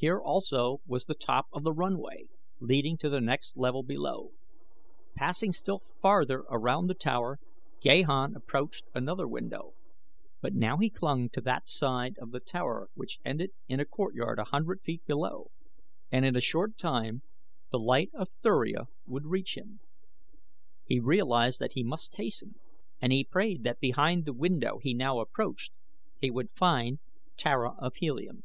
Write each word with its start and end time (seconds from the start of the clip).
Here 0.00 0.20
also 0.20 0.80
was 0.86 1.06
the 1.06 1.14
top 1.16 1.48
of 1.52 1.64
the 1.64 1.72
runway 1.72 2.26
leading 2.60 2.96
to 2.98 3.10
the 3.10 3.20
next 3.20 3.56
level 3.56 3.82
below. 3.82 4.30
Passing 5.16 5.50
still 5.50 5.80
farther 6.00 6.44
around 6.48 6.86
the 6.86 6.94
tower 6.94 7.40
Gahan 7.80 8.36
approached 8.36 8.84
another 8.94 9.26
window, 9.26 9.74
but 10.40 10.54
now 10.54 10.76
he 10.78 10.88
clung 10.88 11.28
to 11.30 11.40
that 11.40 11.66
side 11.66 12.14
of 12.20 12.30
the 12.30 12.38
tower 12.38 12.90
which 12.94 13.18
ended 13.24 13.50
in 13.66 13.80
a 13.80 13.84
courtyard 13.84 14.38
a 14.38 14.44
hundred 14.44 14.82
feet 14.82 15.04
below 15.04 15.50
and 16.12 16.24
in 16.24 16.36
a 16.36 16.40
short 16.40 16.78
time 16.78 17.22
the 17.72 17.80
light 17.80 18.12
of 18.14 18.30
Thuria 18.30 18.84
would 19.04 19.26
reach 19.26 19.56
him. 19.56 19.80
He 20.86 21.00
realized 21.00 21.58
that 21.58 21.72
he 21.72 21.82
must 21.82 22.14
hasten 22.14 22.54
and 23.02 23.12
he 23.12 23.24
prayed 23.24 23.64
that 23.64 23.80
behind 23.80 24.26
the 24.26 24.32
window 24.32 24.78
he 24.80 24.94
now 24.94 25.18
approached 25.18 25.72
he 26.20 26.30
would 26.30 26.52
find 26.52 27.00
Tara 27.36 27.74
of 27.80 27.96
Helium. 27.96 28.44